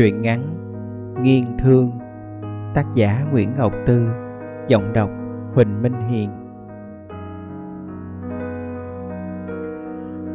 Truyện 0.00 0.22
ngắn 0.22 0.40
Nghiên 1.22 1.44
Thương, 1.58 1.90
Tác 2.74 2.86
giả 2.94 3.26
Nguyễn 3.32 3.50
Ngọc 3.58 3.72
Tư, 3.86 4.08
Giọng 4.68 4.92
đọc 4.92 5.10
Huỳnh 5.54 5.82
Minh 5.82 6.08
Hiền. 6.08 6.30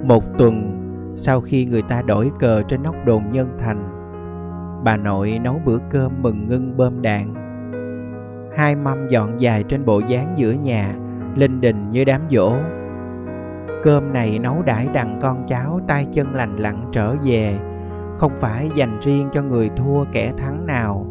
Một 0.08 0.24
tuần 0.38 0.72
sau 1.16 1.42
khi 1.42 1.66
người 1.66 1.82
ta 1.82 2.02
đổi 2.02 2.32
cờ 2.40 2.64
trên 2.64 2.84
nóc 2.84 2.96
đồn 3.06 3.24
Nhân 3.32 3.50
Thành, 3.60 3.84
Bà 4.84 4.98
nội 4.98 5.40
nấu 5.44 5.62
bữa 5.66 5.78
cơm 5.90 6.12
mừng 6.22 6.48
ngưng 6.48 6.78
bơm 6.78 7.02
đạn. 7.02 7.34
Hai 8.58 8.76
mâm 8.76 9.08
dọn 9.08 9.42
dài 9.42 9.64
trên 9.64 9.86
bộ 9.86 10.00
dáng 10.00 10.34
giữa 10.38 10.52
nhà, 10.52 10.96
Linh 11.36 11.62
đình 11.62 11.92
như 11.92 12.04
đám 12.04 12.22
dỗ 12.30 12.54
Cơm 13.84 14.14
này 14.14 14.40
nấu 14.40 14.62
đãi 14.66 14.88
đằng 14.94 15.20
con 15.22 15.48
cháu 15.48 15.80
tay 15.88 16.08
chân 16.14 16.36
lành 16.36 16.56
lặn 16.58 16.90
trở 16.92 17.16
về 17.24 17.60
không 18.18 18.32
phải 18.40 18.70
dành 18.76 19.00
riêng 19.02 19.30
cho 19.34 19.42
người 19.42 19.70
thua 19.78 20.06
kẻ 20.12 20.34
thắng 20.38 20.68
nào. 20.68 21.06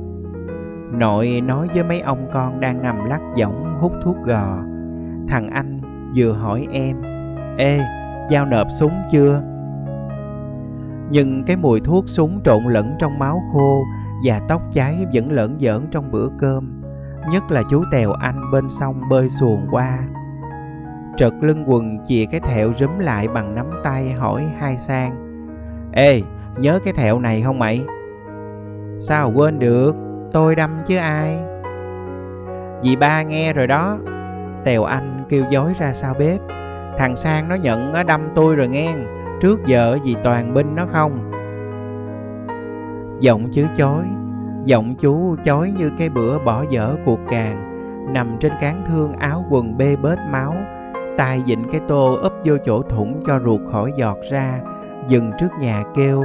Nội 0.92 1.42
nói 1.46 1.68
với 1.74 1.84
mấy 1.84 2.00
ông 2.00 2.28
con 2.32 2.60
đang 2.60 2.82
nằm 2.82 3.04
lắc 3.04 3.20
võng 3.40 3.78
hút 3.80 3.92
thuốc 4.02 4.16
gò. 4.24 4.58
Thằng 5.28 5.50
anh 5.50 5.80
vừa 6.16 6.32
hỏi 6.32 6.66
em, 6.72 6.96
ê, 7.58 7.80
giao 8.30 8.46
nộp 8.46 8.66
súng 8.78 8.92
chưa? 9.10 9.42
Nhưng 11.10 11.44
cái 11.44 11.56
mùi 11.56 11.80
thuốc 11.80 12.04
súng 12.08 12.40
trộn 12.44 12.64
lẫn 12.64 12.96
trong 12.98 13.18
máu 13.18 13.42
khô 13.52 13.84
và 14.24 14.40
tóc 14.48 14.62
cháy 14.72 15.06
vẫn 15.14 15.32
lẫn 15.32 15.56
giỡn 15.60 15.86
trong 15.90 16.10
bữa 16.10 16.28
cơm, 16.38 16.82
nhất 17.30 17.50
là 17.50 17.62
chú 17.70 17.84
tèo 17.92 18.12
anh 18.12 18.50
bên 18.52 18.68
sông 18.68 19.00
bơi 19.10 19.30
xuồng 19.30 19.66
qua. 19.70 19.98
Trật 21.16 21.32
lưng 21.40 21.64
quần 21.66 21.98
chìa 22.04 22.24
cái 22.30 22.40
thẹo 22.40 22.72
rúm 22.76 22.98
lại 22.98 23.28
bằng 23.28 23.54
nắm 23.54 23.66
tay 23.84 24.12
hỏi 24.12 24.46
hai 24.58 24.78
sang, 24.78 25.16
ê 25.92 26.22
Nhớ 26.56 26.78
cái 26.84 26.92
thẹo 26.92 27.20
này 27.20 27.42
không 27.42 27.58
mày? 27.58 27.84
Sao 28.98 29.32
quên 29.34 29.58
được? 29.58 29.94
Tôi 30.32 30.54
đâm 30.54 30.70
chứ 30.86 30.96
ai? 30.96 31.38
Dì 32.82 32.96
ba 32.96 33.22
nghe 33.22 33.52
rồi 33.52 33.66
đó. 33.66 33.98
Tèo 34.64 34.84
anh 34.84 35.24
kêu 35.28 35.44
dối 35.50 35.72
ra 35.78 35.92
sau 35.94 36.14
bếp. 36.18 36.40
Thằng 36.98 37.16
Sang 37.16 37.48
nó 37.48 37.54
nhận 37.54 37.92
nó 37.92 38.02
đâm 38.02 38.20
tôi 38.34 38.56
rồi 38.56 38.68
nghe. 38.68 38.94
Trước 39.40 39.66
giờ 39.66 39.98
dì 40.04 40.16
toàn 40.22 40.54
binh 40.54 40.74
nó 40.76 40.86
không. 40.92 41.30
Giọng 43.20 43.48
chứ 43.52 43.66
chối, 43.76 44.04
Giọng 44.64 44.94
chú 45.00 45.36
chói 45.44 45.72
như 45.78 45.90
cái 45.98 46.08
bữa 46.08 46.38
bỏ 46.38 46.64
dở 46.70 46.96
cuộc 47.04 47.20
càng. 47.30 47.70
Nằm 48.12 48.36
trên 48.40 48.52
cán 48.60 48.84
thương 48.86 49.12
áo 49.12 49.44
quần 49.50 49.76
bê 49.76 49.96
bết 49.96 50.18
máu. 50.30 50.54
Tay 51.16 51.42
dịnh 51.46 51.64
cái 51.72 51.80
tô 51.88 52.18
úp 52.22 52.32
vô 52.44 52.56
chỗ 52.64 52.82
thủng 52.82 53.20
cho 53.26 53.40
ruột 53.44 53.60
khỏi 53.72 53.92
giọt 53.96 54.18
ra. 54.30 54.60
Dừng 55.08 55.30
trước 55.38 55.48
nhà 55.60 55.82
kêu 55.94 56.24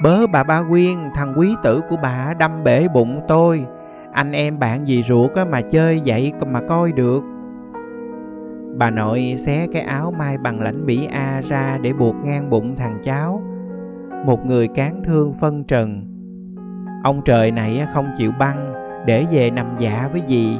Bớ 0.00 0.26
bà 0.26 0.42
ba 0.42 0.62
Quyên, 0.70 0.96
thằng 1.14 1.34
quý 1.36 1.54
tử 1.62 1.80
của 1.88 1.96
bà 2.02 2.34
đâm 2.38 2.64
bể 2.64 2.88
bụng 2.94 3.20
tôi. 3.28 3.66
Anh 4.12 4.32
em 4.32 4.58
bạn 4.58 4.88
gì 4.88 5.02
ruột 5.02 5.30
mà 5.50 5.60
chơi 5.60 6.02
vậy 6.04 6.32
mà 6.46 6.60
coi 6.68 6.92
được. 6.92 7.22
Bà 8.76 8.90
nội 8.90 9.34
xé 9.38 9.66
cái 9.72 9.82
áo 9.82 10.12
mai 10.18 10.38
bằng 10.38 10.60
lãnh 10.60 10.86
Mỹ 10.86 11.08
A 11.12 11.40
ra 11.48 11.78
để 11.82 11.92
buộc 11.92 12.14
ngang 12.24 12.50
bụng 12.50 12.76
thằng 12.76 12.98
cháu. 13.04 13.42
Một 14.26 14.46
người 14.46 14.68
cán 14.68 15.02
thương 15.04 15.34
phân 15.34 15.64
trần. 15.64 16.02
Ông 17.04 17.22
trời 17.24 17.50
này 17.50 17.86
không 17.94 18.10
chịu 18.16 18.32
băng 18.38 18.72
để 19.06 19.26
về 19.32 19.50
nằm 19.50 19.66
dạ 19.78 20.08
với 20.12 20.22
gì. 20.26 20.58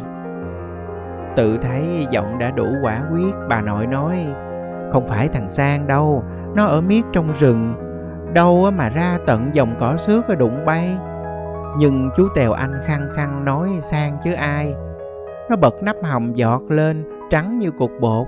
Tự 1.37 1.59
thấy 1.59 2.07
giọng 2.11 2.39
đã 2.39 2.51
đủ 2.51 2.67
quả 2.83 3.03
quyết, 3.13 3.35
bà 3.49 3.61
nội 3.61 3.87
nói 3.87 4.27
Không 4.91 5.09
phải 5.09 5.29
thằng 5.29 5.49
Sang 5.49 5.87
đâu, 5.87 6.25
nó 6.57 6.65
ở 6.65 6.81
miết 6.81 7.03
trong 7.13 7.33
rừng 7.39 7.75
đâu 8.35 8.71
mà 8.77 8.89
ra 8.89 9.19
tận 9.27 9.51
dòng 9.53 9.75
cỏ 9.81 9.97
xước 9.97 10.39
đụng 10.39 10.65
bay. 10.65 10.99
Nhưng 11.79 12.11
chú 12.17 12.29
tèo 12.35 12.53
anh 12.53 12.73
khăng 12.87 13.09
khăng 13.17 13.45
nói 13.45 13.69
sang 13.81 14.17
chứ 14.25 14.33
ai. 14.33 14.75
Nó 15.51 15.57
bật 15.57 15.75
nắp 15.83 15.97
hồng 16.03 16.37
giọt 16.37 16.63
lên, 16.69 17.05
trắng 17.31 17.59
như 17.59 17.71
cục 17.71 17.91
bột. 18.01 18.27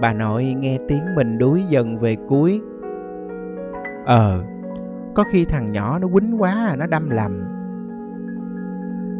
Bà 0.00 0.12
nội 0.12 0.44
nghe 0.44 0.78
tiếng 0.88 1.14
mình 1.14 1.38
đuối 1.38 1.62
dần 1.68 1.98
về 1.98 2.16
cuối. 2.28 2.60
Ờ 4.06 4.42
có 5.16 5.24
khi 5.30 5.44
thằng 5.44 5.72
nhỏ 5.72 5.98
nó 5.98 6.08
quýnh 6.12 6.42
quá 6.42 6.52
à, 6.52 6.76
nó 6.76 6.86
đâm 6.86 7.10
lầm. 7.10 7.44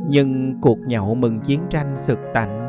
Nhưng 0.09 0.61
cuộc 0.61 0.79
nhậu 0.79 1.15
mừng 1.15 1.41
chiến 1.41 1.61
tranh 1.71 1.97
sực 1.97 2.19
tạnh. 2.35 2.69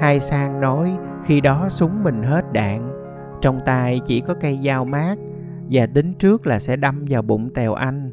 Hai 0.00 0.20
sang 0.20 0.60
nói 0.60 0.96
khi 1.24 1.40
đó 1.40 1.66
súng 1.68 2.04
mình 2.04 2.22
hết 2.22 2.52
đạn. 2.52 2.92
Trong 3.40 3.60
tay 3.66 4.00
chỉ 4.04 4.20
có 4.20 4.34
cây 4.40 4.60
dao 4.64 4.84
mát 4.84 5.18
và 5.70 5.86
tính 5.86 6.14
trước 6.14 6.46
là 6.46 6.58
sẽ 6.58 6.76
đâm 6.76 7.04
vào 7.08 7.22
bụng 7.22 7.50
Tèo 7.54 7.74
Anh. 7.74 8.10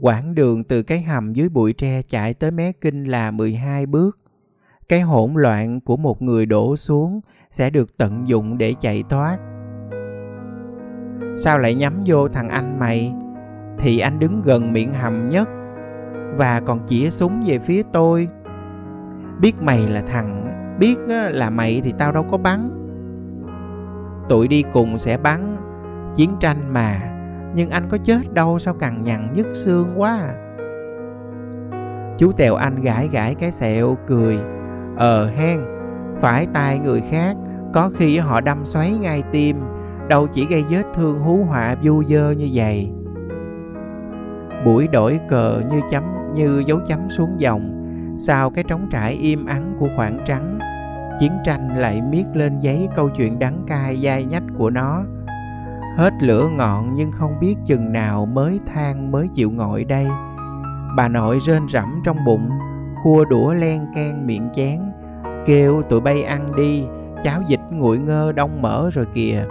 Quãng 0.00 0.34
đường 0.34 0.64
từ 0.64 0.82
cái 0.82 1.02
hầm 1.02 1.32
dưới 1.32 1.48
bụi 1.48 1.72
tre 1.72 2.02
chạy 2.02 2.34
tới 2.34 2.50
mé 2.50 2.72
kinh 2.72 3.04
là 3.04 3.30
12 3.30 3.86
bước. 3.86 4.18
Cái 4.88 5.00
hỗn 5.00 5.34
loạn 5.34 5.80
của 5.80 5.96
một 5.96 6.22
người 6.22 6.46
đổ 6.46 6.76
xuống 6.76 7.20
sẽ 7.50 7.70
được 7.70 7.96
tận 7.96 8.28
dụng 8.28 8.58
để 8.58 8.74
chạy 8.80 9.02
thoát. 9.08 9.38
Sao 11.36 11.58
lại 11.58 11.74
nhắm 11.74 12.02
vô 12.06 12.28
thằng 12.28 12.48
anh 12.48 12.78
mày? 12.78 13.14
Thì 13.78 13.98
anh 13.98 14.18
đứng 14.18 14.42
gần 14.42 14.72
miệng 14.72 14.92
hầm 14.92 15.28
nhất 15.28 15.48
và 16.36 16.60
còn 16.60 16.86
chĩa 16.86 17.10
súng 17.10 17.42
về 17.46 17.58
phía 17.58 17.82
tôi. 17.92 18.28
Biết 19.40 19.62
mày 19.62 19.88
là 19.88 20.02
thằng, 20.02 20.44
biết 20.78 20.98
là 21.32 21.50
mày 21.50 21.80
thì 21.84 21.92
tao 21.98 22.12
đâu 22.12 22.26
có 22.30 22.38
bắn. 22.38 22.70
Tụi 24.28 24.48
đi 24.48 24.64
cùng 24.72 24.98
sẽ 24.98 25.16
bắn 25.16 25.53
chiến 26.14 26.30
tranh 26.40 26.56
mà. 26.72 27.00
Nhưng 27.54 27.70
anh 27.70 27.88
có 27.90 27.98
chết 28.04 28.32
đâu, 28.32 28.58
sao 28.58 28.74
cằn 28.74 29.02
nhằn 29.02 29.34
nhức 29.34 29.46
xương 29.54 29.92
quá 29.96 30.18
à. 30.20 30.34
chú 32.18 32.32
tèo 32.32 32.54
anh 32.54 32.82
gãi 32.82 33.08
gãi 33.08 33.34
cái 33.34 33.52
sẹo, 33.52 33.96
cười. 34.06 34.38
Ờ 34.96 35.26
hen, 35.26 35.60
phải 36.20 36.46
tay 36.54 36.78
người 36.78 37.02
khác, 37.10 37.36
có 37.72 37.90
khi 37.94 38.18
họ 38.18 38.40
đâm 38.40 38.64
xoáy 38.64 38.92
ngay 38.92 39.22
tim, 39.32 39.56
đâu 40.08 40.26
chỉ 40.26 40.46
gây 40.46 40.64
vết 40.70 40.82
thương 40.94 41.18
hú 41.18 41.44
họa 41.44 41.76
du 41.82 42.02
dơ 42.08 42.30
như 42.30 42.48
vậy. 42.52 42.90
Buổi 44.64 44.88
đổi 44.88 45.20
cờ 45.28 45.60
như 45.70 45.80
chấm, 45.90 46.04
như 46.34 46.62
dấu 46.66 46.80
chấm 46.86 47.10
xuống 47.10 47.34
dòng, 47.38 47.70
sau 48.18 48.50
cái 48.50 48.64
trống 48.64 48.88
trải 48.90 49.12
im 49.12 49.46
ắng 49.46 49.76
của 49.78 49.88
khoảng 49.96 50.18
trắng, 50.26 50.58
chiến 51.20 51.32
tranh 51.44 51.68
lại 51.78 52.02
miết 52.10 52.24
lên 52.34 52.60
giấy 52.60 52.88
câu 52.96 53.08
chuyện 53.08 53.38
đắng 53.38 53.64
cay 53.66 54.00
dai 54.04 54.24
nhách 54.24 54.42
của 54.58 54.70
nó 54.70 55.02
hết 55.96 56.12
lửa 56.20 56.48
ngọn 56.48 56.94
nhưng 56.94 57.12
không 57.12 57.40
biết 57.40 57.56
chừng 57.66 57.92
nào 57.92 58.26
mới 58.26 58.60
than 58.66 59.12
mới 59.12 59.28
chịu 59.34 59.50
ngồi 59.50 59.84
đây. 59.84 60.06
Bà 60.96 61.08
nội 61.08 61.38
rên 61.38 61.68
rẫm 61.68 62.00
trong 62.04 62.16
bụng, 62.26 62.50
khua 63.02 63.24
đũa 63.24 63.52
len 63.52 63.86
can 63.94 64.26
miệng 64.26 64.48
chén, 64.54 64.80
kêu 65.46 65.82
tụi 65.82 66.00
bay 66.00 66.22
ăn 66.22 66.56
đi, 66.56 66.86
cháo 67.22 67.42
dịch 67.48 67.60
nguội 67.70 67.98
ngơ 67.98 68.32
đông 68.32 68.62
mỡ 68.62 68.90
rồi 68.90 69.06
kìa. 69.14 69.44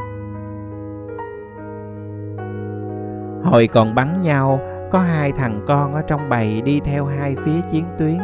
Hồi 3.44 3.68
còn 3.68 3.96
bắn 3.96 4.22
nhau, 4.22 4.60
có 4.92 5.00
hai 5.00 5.32
thằng 5.32 5.62
con 5.68 5.94
ở 5.94 6.02
trong 6.02 6.30
bầy 6.30 6.62
đi 6.62 6.80
theo 6.80 7.06
hai 7.06 7.36
phía 7.46 7.62
chiến 7.70 7.86
tuyến. 8.00 8.18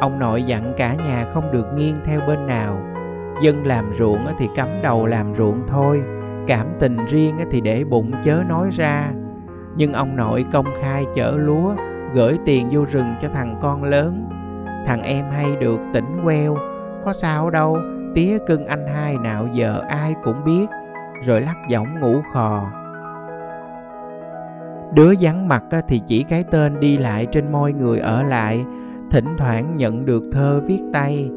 Ông 0.00 0.18
nội 0.18 0.42
dặn 0.42 0.74
cả 0.76 0.94
nhà 0.94 1.26
không 1.34 1.52
được 1.52 1.66
nghiêng 1.74 1.96
theo 2.04 2.20
bên 2.26 2.46
nào. 2.46 2.78
Dân 3.42 3.66
làm 3.66 3.92
ruộng 3.92 4.26
thì 4.38 4.48
cắm 4.56 4.68
đầu 4.82 5.06
làm 5.06 5.34
ruộng 5.34 5.62
thôi 5.66 6.02
cảm 6.46 6.66
tình 6.78 6.96
riêng 7.08 7.36
thì 7.50 7.60
để 7.60 7.84
bụng 7.84 8.12
chớ 8.24 8.42
nói 8.48 8.70
ra. 8.72 9.12
Nhưng 9.76 9.92
ông 9.92 10.16
nội 10.16 10.44
công 10.52 10.66
khai 10.80 11.04
chở 11.14 11.36
lúa, 11.36 11.74
gửi 12.14 12.38
tiền 12.44 12.68
vô 12.72 12.84
rừng 12.90 13.14
cho 13.22 13.28
thằng 13.28 13.58
con 13.62 13.84
lớn. 13.84 14.28
Thằng 14.86 15.02
em 15.02 15.24
hay 15.30 15.56
được 15.56 15.80
tỉnh 15.94 16.20
queo, 16.24 16.56
có 17.04 17.12
sao 17.12 17.50
đâu, 17.50 17.78
tía 18.14 18.38
cưng 18.46 18.66
anh 18.66 18.86
hai 18.94 19.16
nào 19.18 19.48
giờ 19.52 19.82
ai 19.88 20.14
cũng 20.24 20.44
biết, 20.44 20.66
rồi 21.22 21.40
lắc 21.40 21.56
giọng 21.68 22.00
ngủ 22.00 22.22
khò. 22.32 22.70
Đứa 24.94 25.14
vắng 25.20 25.48
mặt 25.48 25.64
thì 25.88 26.02
chỉ 26.06 26.22
cái 26.22 26.44
tên 26.50 26.80
đi 26.80 26.98
lại 26.98 27.26
trên 27.26 27.52
môi 27.52 27.72
người 27.72 27.98
ở 27.98 28.22
lại, 28.22 28.64
thỉnh 29.10 29.36
thoảng 29.38 29.76
nhận 29.76 30.04
được 30.04 30.22
thơ 30.32 30.60
viết 30.66 30.80
tay. 30.92 31.30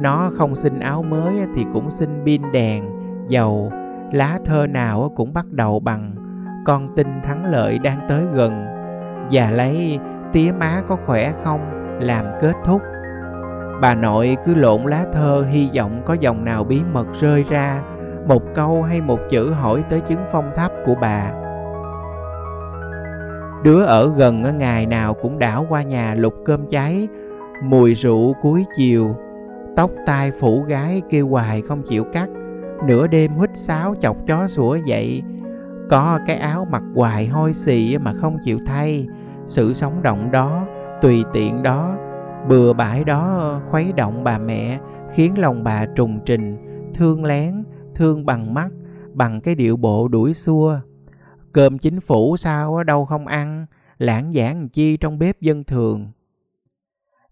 Nó 0.00 0.30
không 0.38 0.56
xin 0.56 0.80
áo 0.80 1.02
mới 1.02 1.46
thì 1.54 1.64
cũng 1.72 1.90
xin 1.90 2.08
pin 2.24 2.42
đèn, 2.52 2.84
dầu 3.28 3.72
lá 4.12 4.38
thơ 4.44 4.66
nào 4.66 5.12
cũng 5.16 5.32
bắt 5.32 5.46
đầu 5.50 5.80
bằng 5.80 6.14
con 6.66 6.94
tin 6.96 7.06
thắng 7.22 7.44
lợi 7.44 7.78
đang 7.78 8.00
tới 8.08 8.22
gần 8.34 8.66
và 9.32 9.50
lấy 9.50 9.98
tía 10.32 10.52
má 10.58 10.82
có 10.88 10.96
khỏe 11.06 11.32
không? 11.44 11.80
làm 12.00 12.24
kết 12.40 12.52
thúc. 12.64 12.82
Bà 13.80 13.94
nội 13.94 14.36
cứ 14.44 14.54
lộn 14.54 14.82
lá 14.82 15.04
thơ, 15.12 15.44
hy 15.50 15.68
vọng 15.76 16.02
có 16.04 16.14
dòng 16.14 16.44
nào 16.44 16.64
bí 16.64 16.80
mật 16.92 17.06
rơi 17.20 17.44
ra, 17.48 17.82
một 18.26 18.42
câu 18.54 18.82
hay 18.82 19.00
một 19.00 19.18
chữ 19.30 19.50
hỏi 19.50 19.84
tới 19.90 20.00
chứng 20.00 20.20
phong 20.32 20.50
thấp 20.56 20.72
của 20.86 20.94
bà. 21.00 21.32
Đứa 23.64 23.82
ở 23.84 24.12
gần 24.16 24.58
ngày 24.58 24.86
nào 24.86 25.14
cũng 25.14 25.38
đảo 25.38 25.66
qua 25.68 25.82
nhà 25.82 26.14
lục 26.14 26.34
cơm 26.44 26.66
cháy, 26.66 27.08
mùi 27.62 27.94
rượu 27.94 28.34
cuối 28.42 28.64
chiều, 28.76 29.16
tóc 29.76 29.90
tai 30.06 30.30
phủ 30.30 30.62
gái 30.62 31.02
kêu 31.10 31.28
hoài 31.28 31.62
không 31.62 31.82
chịu 31.82 32.04
cắt 32.04 32.28
nửa 32.86 33.06
đêm 33.06 33.32
huýt 33.32 33.50
sáo 33.54 33.94
chọc 34.00 34.16
chó 34.26 34.48
sủa 34.48 34.76
dậy 34.76 35.22
có 35.90 36.18
cái 36.26 36.36
áo 36.36 36.66
mặc 36.70 36.82
hoài 36.94 37.26
hôi 37.26 37.54
xì 37.54 37.98
mà 37.98 38.12
không 38.12 38.36
chịu 38.42 38.58
thay. 38.66 39.08
Sự 39.46 39.72
sống 39.72 40.02
động 40.02 40.30
đó, 40.30 40.66
tùy 41.02 41.24
tiện 41.32 41.62
đó, 41.62 41.96
bừa 42.48 42.72
bãi 42.72 43.04
đó 43.04 43.60
khuấy 43.70 43.92
động 43.92 44.24
bà 44.24 44.38
mẹ, 44.38 44.80
khiến 45.12 45.38
lòng 45.38 45.64
bà 45.64 45.86
trùng 45.86 46.20
trình, 46.26 46.56
thương 46.94 47.24
lén, 47.24 47.64
thương 47.94 48.26
bằng 48.26 48.54
mắt, 48.54 48.68
bằng 49.12 49.40
cái 49.40 49.54
điệu 49.54 49.76
bộ 49.76 50.08
đuổi 50.08 50.34
xua. 50.34 50.80
Cơm 51.52 51.78
chính 51.78 52.00
phủ 52.00 52.36
sao 52.36 52.84
đâu 52.84 53.04
không 53.04 53.26
ăn, 53.26 53.66
lãng 53.98 54.32
giảng 54.34 54.68
chi 54.68 54.96
trong 54.96 55.18
bếp 55.18 55.40
dân 55.40 55.64
thường. 55.64 56.10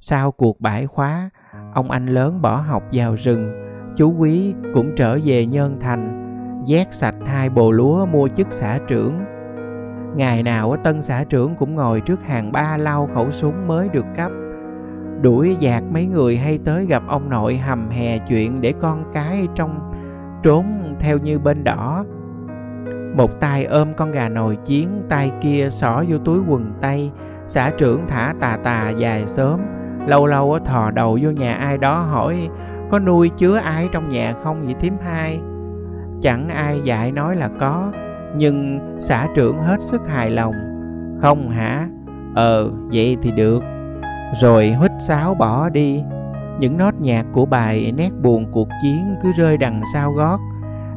Sau 0.00 0.33
cuộc 0.33 0.61
bãi 0.61 0.87
khóa, 0.87 1.31
ông 1.75 1.91
anh 1.91 2.06
lớn 2.06 2.43
bỏ 2.43 2.56
học 2.56 2.83
vào 2.93 3.15
rừng 3.15 3.68
chú 3.99 4.15
quý 4.19 4.55
cũng 4.75 4.93
trở 4.97 5.19
về 5.25 5.47
nhân 5.47 5.77
thành, 5.81 6.25
vét 6.69 6.95
sạch 6.95 7.15
hai 7.27 7.50
bồ 7.50 7.71
lúa 7.71 8.06
mua 8.06 8.29
chức 8.29 8.47
xã 8.50 8.79
trưởng. 8.87 9.19
Ngày 10.17 10.43
nào 10.43 10.77
tân 10.85 11.03
xã 11.03 11.25
trưởng 11.25 11.55
cũng 11.55 11.75
ngồi 11.75 12.00
trước 12.00 12.25
hàng 12.27 12.53
ba 12.53 12.77
lau 12.77 13.09
khẩu 13.15 13.31
súng 13.31 13.67
mới 13.67 13.89
được 13.89 14.05
cấp. 14.17 14.33
Đuổi 15.23 15.56
dạt 15.61 15.83
mấy 15.93 16.06
người 16.06 16.37
hay 16.37 16.59
tới 16.65 16.87
gặp 16.87 17.03
ông 17.06 17.31
nội 17.31 17.56
hầm 17.56 17.91
hè 17.91 18.19
chuyện 18.19 18.61
để 18.61 18.73
con 18.81 19.05
cái 19.12 19.49
trong 19.55 19.93
trốn 20.43 20.95
theo 21.00 21.19
như 21.19 21.39
bên 21.39 21.65
đỏ. 21.65 22.05
Một 23.17 23.41
tay 23.41 23.65
ôm 23.65 23.89
con 23.97 24.12
gà 24.12 24.29
nồi 24.29 24.56
chiến, 24.65 24.89
tay 25.09 25.33
kia 25.41 25.69
xỏ 25.71 26.05
vô 26.09 26.19
túi 26.19 26.41
quần 26.49 26.73
tây 26.81 27.11
xã 27.47 27.71
trưởng 27.71 28.03
thả 28.09 28.35
tà 28.41 28.59
tà 28.65 28.91
dài 28.91 29.27
sớm, 29.27 29.61
lâu 30.06 30.27
lâu 30.27 30.59
thò 30.65 30.91
đầu 30.91 31.19
vô 31.23 31.31
nhà 31.31 31.55
ai 31.55 31.79
đó 31.79 31.99
hỏi 31.99 32.49
có 32.90 32.99
nuôi 32.99 33.31
chứa 33.37 33.56
ai 33.56 33.88
trong 33.93 34.08
nhà 34.08 34.35
không 34.43 34.64
vậy 34.64 34.75
thím 34.81 34.96
hai? 35.05 35.40
Chẳng 36.20 36.49
ai 36.49 36.81
dạy 36.85 37.12
nói 37.12 37.37
là 37.37 37.49
có, 37.58 37.93
nhưng 38.37 38.81
xã 39.00 39.29
trưởng 39.35 39.58
hết 39.58 39.82
sức 39.82 40.08
hài 40.08 40.31
lòng. 40.31 40.55
Không 41.20 41.50
hả? 41.50 41.88
Ờ 42.35 42.70
vậy 42.93 43.17
thì 43.23 43.31
được. 43.31 43.62
Rồi 44.40 44.73
huýt 44.73 44.90
sáo 45.00 45.35
bỏ 45.35 45.69
đi. 45.69 46.02
Những 46.58 46.79
nốt 46.79 46.94
nhạc 47.00 47.26
của 47.32 47.46
bài 47.46 47.93
nét 47.96 48.11
buồn 48.23 48.46
cuộc 48.52 48.69
chiến 48.82 49.14
cứ 49.23 49.32
rơi 49.32 49.56
đằng 49.56 49.82
sau 49.94 50.12
gót. 50.12 50.38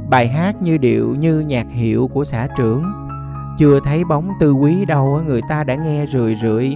Bài 0.10 0.28
hát 0.28 0.62
như 0.62 0.78
điệu 0.78 1.16
như 1.16 1.40
nhạc 1.40 1.68
hiệu 1.70 2.08
của 2.14 2.24
xã 2.24 2.48
trưởng. 2.58 2.84
Chưa 3.58 3.80
thấy 3.84 4.04
bóng 4.04 4.30
tư 4.40 4.52
quý 4.52 4.86
đâu 4.86 5.22
người 5.26 5.42
ta 5.50 5.64
đã 5.64 5.76
nghe 5.76 6.06
rười 6.06 6.36
rượi. 6.36 6.76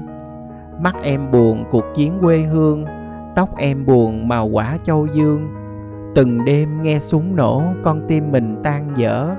Mắt 0.80 0.96
em 1.04 1.32
buồn 1.32 1.64
cuộc 1.72 1.86
chiến 1.96 2.18
quê 2.22 2.38
hương 2.38 2.86
tóc 3.36 3.58
em 3.58 3.86
buồn 3.86 4.28
màu 4.28 4.48
quả 4.48 4.78
châu 4.84 5.08
dương. 5.14 5.48
Từng 6.16 6.46
đêm 6.46 6.84
nghe 6.84 7.00
súng 7.00 7.36
nổ, 7.36 7.64
con 7.84 8.02
tim 8.08 8.32
mình 8.32 8.56
tan 8.64 8.88
dở. 8.96 9.30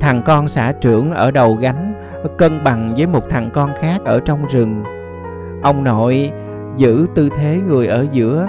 Thằng 0.00 0.22
con 0.24 0.48
xã 0.48 0.72
trưởng 0.72 1.10
ở 1.10 1.30
đầu 1.30 1.54
gánh, 1.60 1.92
cân 2.38 2.64
bằng 2.64 2.94
với 2.96 3.06
một 3.06 3.24
thằng 3.30 3.50
con 3.52 3.70
khác 3.80 4.00
ở 4.04 4.20
trong 4.20 4.46
rừng. 4.50 4.82
Ông 5.62 5.84
nội 5.84 6.32
giữ 6.76 7.06
tư 7.14 7.28
thế 7.36 7.60
người 7.66 7.86
ở 7.86 8.06
giữa, 8.12 8.46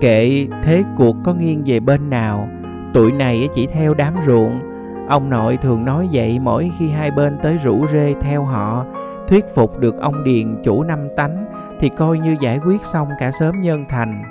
kệ 0.00 0.46
thế 0.62 0.82
cuộc 0.96 1.16
có 1.24 1.34
nghiêng 1.34 1.62
về 1.66 1.80
bên 1.80 2.10
nào. 2.10 2.48
Tụi 2.94 3.12
này 3.12 3.48
chỉ 3.54 3.66
theo 3.66 3.94
đám 3.94 4.14
ruộng. 4.26 4.60
Ông 5.08 5.30
nội 5.30 5.56
thường 5.56 5.84
nói 5.84 6.08
vậy 6.12 6.38
mỗi 6.38 6.72
khi 6.78 6.88
hai 6.88 7.10
bên 7.10 7.38
tới 7.42 7.58
rủ 7.64 7.86
rê 7.92 8.14
theo 8.20 8.44
họ, 8.44 8.84
thuyết 9.28 9.44
phục 9.54 9.78
được 9.78 10.00
ông 10.00 10.24
điền 10.24 10.62
chủ 10.64 10.82
năm 10.82 10.98
tánh 11.16 11.44
thì 11.82 11.88
coi 11.88 12.18
như 12.18 12.36
giải 12.40 12.58
quyết 12.66 12.84
xong 12.84 13.08
cả 13.18 13.30
sớm 13.30 13.60
nhân 13.60 13.84
thành. 13.88 14.22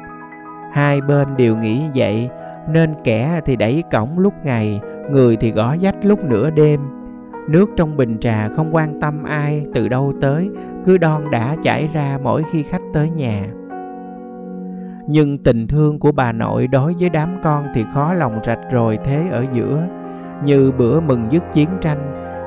Hai 0.73 1.01
bên 1.01 1.27
đều 1.37 1.57
nghĩ 1.57 1.83
vậy, 1.95 2.29
nên 2.69 2.93
kẻ 3.03 3.41
thì 3.45 3.55
đẩy 3.55 3.83
cổng 3.91 4.19
lúc 4.19 4.33
ngày, 4.43 4.81
người 5.09 5.35
thì 5.35 5.51
gõ 5.51 5.75
dách 5.77 5.95
lúc 6.03 6.23
nửa 6.23 6.49
đêm. 6.49 6.79
Nước 7.49 7.69
trong 7.77 7.97
bình 7.97 8.17
trà 8.19 8.49
không 8.55 8.75
quan 8.75 8.99
tâm 9.01 9.23
ai, 9.23 9.65
từ 9.73 9.87
đâu 9.87 10.13
tới, 10.21 10.49
cứ 10.85 10.97
đon 10.97 11.31
đã 11.31 11.55
chảy 11.63 11.89
ra 11.93 12.17
mỗi 12.23 12.43
khi 12.51 12.63
khách 12.63 12.81
tới 12.93 13.09
nhà. 13.09 13.47
Nhưng 15.07 15.37
tình 15.37 15.67
thương 15.67 15.99
của 15.99 16.11
bà 16.11 16.31
nội 16.31 16.67
đối 16.67 16.95
với 16.99 17.09
đám 17.09 17.29
con 17.43 17.65
thì 17.75 17.85
khó 17.93 18.13
lòng 18.13 18.39
rạch 18.43 18.71
rồi 18.71 18.99
thế 19.03 19.27
ở 19.31 19.45
giữa. 19.53 19.83
Như 20.43 20.71
bữa 20.71 20.99
mừng 20.99 21.27
dứt 21.31 21.43
chiến 21.53 21.69
tranh, 21.81 21.99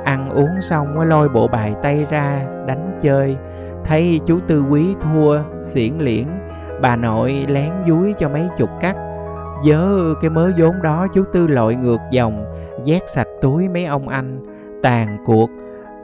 ăn 0.04 0.30
uống 0.30 0.60
xong 0.60 0.94
mới 0.94 1.06
lôi 1.06 1.28
bộ 1.28 1.48
bài 1.48 1.74
tay 1.82 2.06
ra, 2.10 2.46
đánh 2.66 2.98
chơi 3.00 3.36
thấy 3.84 4.20
chú 4.26 4.40
tư 4.46 4.64
quý 4.70 4.94
thua, 5.00 5.38
xiển 5.62 5.98
liễn, 5.98 6.26
bà 6.82 6.96
nội 6.96 7.44
lén 7.48 7.72
dúi 7.86 8.14
cho 8.19 8.28
mấy 8.28 8.48
chục 8.58 8.70
cắt. 8.81 8.96
Dớ 9.64 10.14
cái 10.20 10.31
mớ 10.31 10.52
vốn 10.58 10.82
đó, 10.82 11.06
chú 11.14 11.25
tư 11.32 11.46
lội 11.46 11.75
ngược 11.75 12.00
dòng, 12.10 12.44
vét 12.86 13.02
sạch 13.10 13.28
túi 13.42 13.69
mấy 13.69 13.84
ông 13.84 14.08
anh, 14.08 14.40
tàn 14.82 15.16
cuộc. 15.25 15.50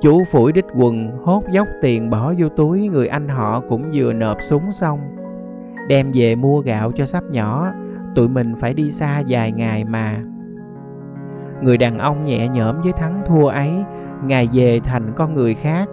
Chú 0.00 0.24
phủi 0.32 0.52
đích 0.52 0.64
quần, 0.74 1.10
hốt 1.24 1.42
dốc 1.50 1.68
tiền 1.82 2.10
bỏ 2.10 2.34
vô 2.38 2.48
túi, 2.48 2.88
người 2.88 3.08
anh 3.08 3.28
họ 3.28 3.62
cũng 3.68 3.90
vừa 3.94 4.12
nộp 4.12 4.36
súng 4.42 4.72
xong. 4.72 4.98
Đem 5.88 6.10
về 6.14 6.34
mua 6.34 6.60
gạo 6.60 6.92
cho 6.92 7.06
sắp 7.06 7.24
nhỏ, 7.30 7.68
tụi 8.14 8.28
mình 8.28 8.54
phải 8.60 8.74
đi 8.74 8.92
xa 8.92 9.22
vài 9.28 9.52
ngày 9.52 9.84
mà. 9.84 10.22
Người 11.62 11.78
đàn 11.78 11.98
ông 11.98 12.24
nhẹ 12.24 12.48
nhõm 12.48 12.80
với 12.80 12.92
thắng 12.92 13.22
thua 13.26 13.46
ấy, 13.46 13.70
ngày 14.24 14.48
về 14.52 14.80
thành 14.84 15.12
con 15.16 15.34
người 15.34 15.54
khác 15.54 15.88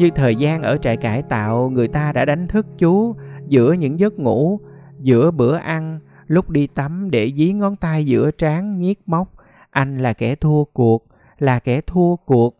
như 0.00 0.10
thời 0.10 0.36
gian 0.36 0.62
ở 0.62 0.76
trại 0.76 0.96
cải 0.96 1.22
tạo, 1.22 1.70
người 1.70 1.88
ta 1.88 2.12
đã 2.12 2.24
đánh 2.24 2.48
thức 2.48 2.66
chú 2.78 3.16
giữa 3.48 3.72
những 3.72 4.00
giấc 4.00 4.18
ngủ, 4.18 4.60
giữa 5.00 5.30
bữa 5.30 5.56
ăn, 5.56 6.00
lúc 6.26 6.50
đi 6.50 6.66
tắm 6.66 7.08
để 7.10 7.32
dí 7.36 7.52
ngón 7.52 7.76
tay 7.76 8.06
giữa 8.06 8.30
trán 8.30 8.78
nhiếc 8.78 9.08
móc. 9.08 9.28
Anh 9.70 9.98
là 9.98 10.12
kẻ 10.12 10.34
thua 10.34 10.64
cuộc, 10.64 11.06
là 11.38 11.58
kẻ 11.58 11.80
thua 11.86 12.16
cuộc. 12.16 12.56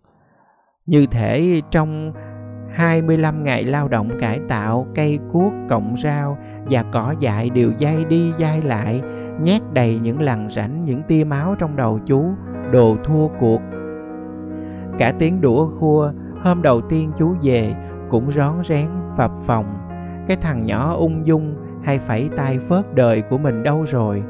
Như 0.87 1.07
thể 1.07 1.61
trong 1.71 2.13
25 2.71 3.45
ngày 3.45 3.65
lao 3.65 3.89
động 3.89 4.11
cải 4.21 4.41
tạo, 4.49 4.87
cây 4.95 5.19
cuốc 5.33 5.53
cộng 5.69 5.95
rau 6.03 6.39
và 6.71 6.83
cỏ 6.83 7.15
dại 7.21 7.51
đều 7.51 7.73
dai 7.81 8.05
đi 8.05 8.33
dai 8.41 8.63
lại, 8.63 9.03
nhét 9.41 9.63
đầy 9.73 9.99
những 9.99 10.21
lằn 10.21 10.49
rảnh 10.51 10.85
những 10.85 11.03
tia 11.03 11.25
máu 11.25 11.55
trong 11.59 11.77
đầu 11.77 12.01
chú, 12.07 12.25
đồ 12.73 12.97
thua 13.05 13.29
cuộc. 13.41 13.61
Cả 14.99 15.13
tiếng 15.19 15.41
đũa 15.41 15.67
khua 15.67 16.13
hôm 16.43 16.63
đầu 16.63 16.81
tiên 16.81 17.13
chú 17.17 17.35
về, 17.43 17.75
cũng 18.11 18.33
rón 18.33 18.65
rén 18.65 18.89
phập 19.17 19.31
phòng. 19.47 19.79
Cái 20.29 20.37
thằng 20.37 20.67
nhỏ 20.67 20.95
ung 20.95 21.27
dung 21.27 21.55
hay 21.85 21.99
phẩy 21.99 22.31
tay 22.37 22.59
phớt 22.59 22.95
đời 22.95 23.23
của 23.23 23.39
mình 23.39 23.63
đâu 23.63 23.85
rồi? 23.89 24.23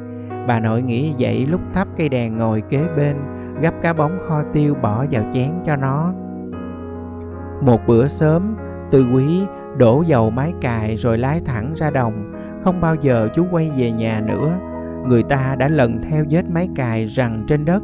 Bà 0.48 0.60
nội 0.60 0.82
nghĩ 0.82 1.14
vậy 1.18 1.46
lúc 1.46 1.60
thắp 1.74 1.88
cây 1.96 2.08
đèn 2.08 2.38
ngồi 2.38 2.60
kế 2.60 2.88
bên, 2.96 3.16
gắp 3.60 3.74
cá 3.82 3.92
bóng 3.92 4.18
kho 4.28 4.42
tiêu 4.52 4.74
bỏ 4.74 5.04
vào 5.10 5.24
chén 5.32 5.50
cho 5.66 5.76
nó. 5.76 6.12
Một 7.60 7.80
bữa 7.86 8.08
sớm, 8.08 8.56
tư 8.90 9.06
quý 9.14 9.42
đổ 9.76 10.02
dầu 10.06 10.30
mái 10.30 10.52
cài 10.60 10.96
rồi 10.96 11.18
lái 11.18 11.40
thẳng 11.46 11.72
ra 11.74 11.90
đồng. 11.90 12.32
Không 12.62 12.80
bao 12.80 12.94
giờ 12.94 13.28
chú 13.34 13.46
quay 13.50 13.70
về 13.76 13.90
nhà 13.90 14.20
nữa. 14.26 14.52
Người 15.06 15.22
ta 15.22 15.56
đã 15.58 15.68
lần 15.68 16.02
theo 16.02 16.24
vết 16.30 16.50
máy 16.50 16.68
cài 16.76 17.06
rằng 17.06 17.44
trên 17.48 17.64
đất. 17.64 17.82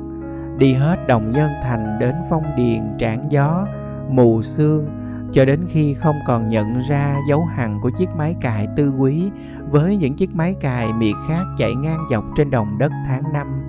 Đi 0.59 0.73
hết 0.73 1.07
đồng 1.07 1.31
nhân 1.31 1.51
thành 1.63 1.99
đến 2.01 2.15
phong 2.31 2.45
điền 2.57 2.83
trảng 2.99 3.27
gió 3.31 3.67
mù 4.09 4.43
sương, 4.43 4.87
cho 5.33 5.45
đến 5.45 5.61
khi 5.69 5.95
không 5.95 6.17
còn 6.27 6.49
nhận 6.49 6.81
ra 6.89 7.17
dấu 7.29 7.45
hằn 7.45 7.81
của 7.83 7.91
chiếc 7.91 8.09
máy 8.17 8.37
cài 8.41 8.69
tư 8.77 8.93
quý 8.99 9.31
với 9.71 9.97
những 9.97 10.15
chiếc 10.15 10.35
máy 10.35 10.55
cài 10.61 10.93
miệt 10.93 11.15
khác 11.29 11.43
chạy 11.59 11.75
ngang 11.75 12.01
dọc 12.11 12.25
trên 12.37 12.51
đồng 12.51 12.79
đất 12.79 12.93
tháng 13.07 13.23
năm. 13.33 13.69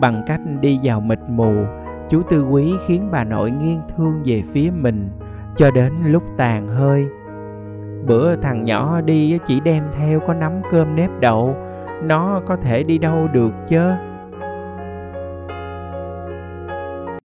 Bằng 0.00 0.22
cách 0.26 0.40
đi 0.60 0.80
vào 0.82 1.00
mịt 1.00 1.18
mù, 1.28 1.52
chú 2.08 2.22
tư 2.22 2.44
quý 2.44 2.72
khiến 2.86 3.08
bà 3.10 3.24
nội 3.24 3.50
nghiêng 3.50 3.80
thương 3.96 4.22
về 4.24 4.42
phía 4.52 4.70
mình, 4.70 5.08
cho 5.56 5.70
đến 5.70 5.92
lúc 6.04 6.22
tàn 6.36 6.68
hơi. 6.68 7.08
Bữa 8.06 8.36
thằng 8.36 8.64
nhỏ 8.64 9.00
đi 9.00 9.38
chỉ 9.46 9.60
đem 9.60 9.84
theo 9.98 10.20
có 10.20 10.34
nắm 10.34 10.52
cơm 10.70 10.96
nếp 10.96 11.10
đậu, 11.20 11.56
nó 12.02 12.40
có 12.46 12.56
thể 12.56 12.82
đi 12.82 12.98
đâu 12.98 13.28
được 13.32 13.52
chứ 13.68 13.90